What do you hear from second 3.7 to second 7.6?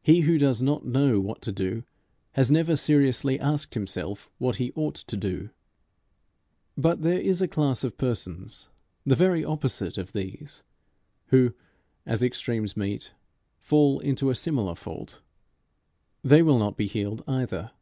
himself what he ought to do. But there is a